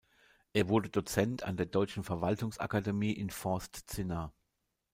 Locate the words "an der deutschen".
1.43-2.03